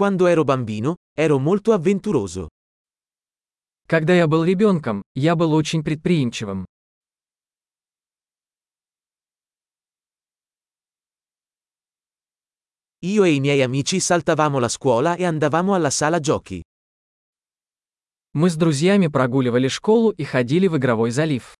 [0.00, 2.47] Quando ero bambino, ero molto avventuroso.
[3.87, 6.65] Когда я был ребенком, я был очень предприимчивым.
[13.03, 16.61] Io e i miei amici saltavamo la scuola e andavamo alla sala giochi.
[18.33, 21.57] Мы с друзьями прогуливали школу и ходили в игровой залив.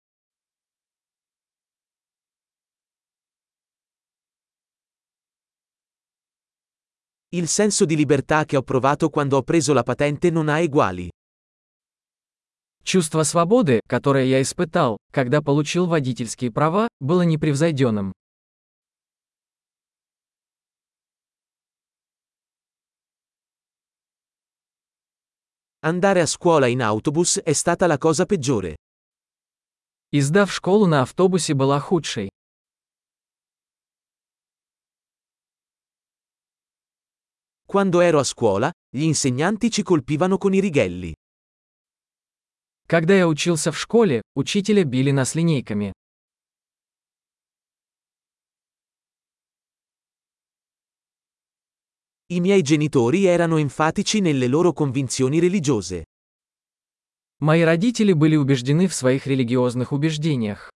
[7.30, 11.10] Il senso di libertà che ho provato quando ho preso la patente non ha eguali.
[12.83, 18.12] Чувство свободы, которое я испытал, когда получил водительские права, было непревзойденным.
[25.80, 28.77] Andare a scuola in autobus è stata la cosa peggiore.
[30.12, 32.30] И сдав школу на автобусе была худшей.
[37.77, 41.12] Quando ero a scuola, gli insegnanti ci colpivano con i righelli.
[42.87, 45.93] Когда я учился в школе, учителя били нас линейками.
[52.29, 56.04] I miei genitori erano enfatici nelle loro convinzioni religiose.
[57.40, 60.71] Мои родители были убеждены в своих религиозных убеждениях.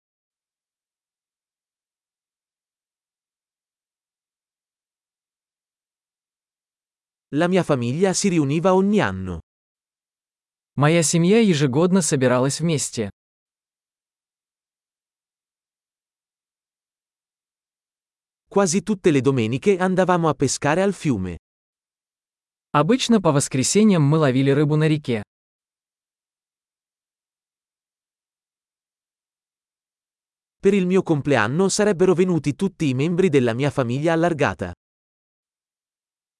[7.35, 9.39] La mia famiglia si riuniva ogni anno.
[10.75, 13.09] Моя семья ежегодно собиралась вместе.
[18.47, 21.37] Quasi tutte le domeniche andavamo a pescare al fiume.
[22.73, 25.23] Обычно по воскресеньям мы ловили рыбу на реке.
[30.61, 34.73] Per il mio compleanno sarebbero venuti tutti i membri della mia famiglia allargata.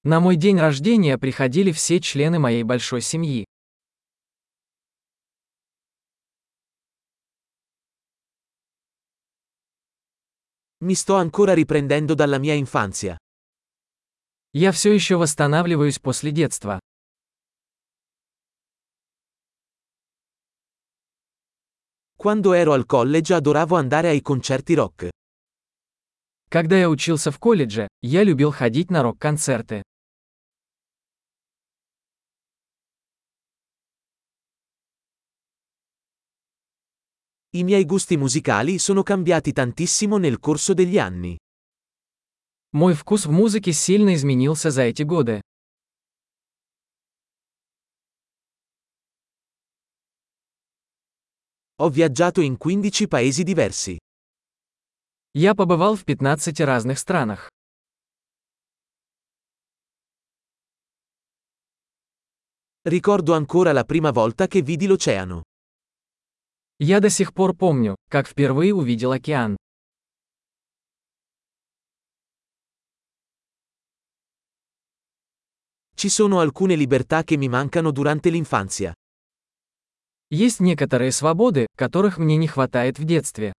[0.06, 3.44] На мой день рождения приходили все члены моей большой семьи.
[10.78, 13.18] Mi sto ancora riprendendo dalla mia infanzia.
[14.52, 16.78] Я все еще восстанавливаюсь после детства.
[22.16, 25.10] Quando ero al college adoravo andare ai concerti rock.
[26.48, 29.82] Когда я учился в колледже, я любил ходить на рок-концерты.
[37.55, 41.37] I miei gusti musicali sono cambiati tantissimo nel corso degli anni.
[42.73, 45.41] Мой вкус в музыке сильно изменился за эти годы.
[51.77, 53.97] Ho viaggiato in 15 paesi diversi.
[55.33, 57.49] Я побывал в 15 разных странах.
[62.83, 65.43] Ricordo ancora la prima volta che vidi l'oceano.
[66.78, 69.56] Я до сих пор помню, как впервые увидел океан.
[75.96, 78.92] Ci sono alcune libertà che mi mancano durante l'infanzia.
[80.28, 83.54] Есть некоторые свободы, которых мне не хватает в детстве.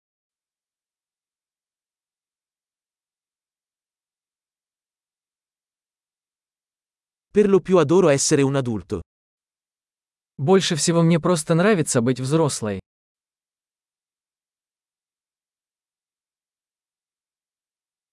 [7.33, 9.01] Per lo più adoro essere un adulto.
[10.37, 12.79] Больше всего мне просто нравится быть взрослой.